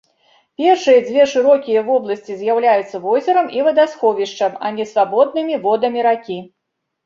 Першыя 0.61 0.99
дзве 1.07 1.25
шырокія 1.33 1.83
вобласці 1.89 2.39
з'яўляюцца 2.41 3.03
возерам 3.05 3.53
і 3.61 3.69
вадасховішчам, 3.69 4.51
а 4.65 4.75
не 4.81 4.89
свабоднымі 4.97 5.63
водамі 5.71 5.99
ракі. 6.13 6.45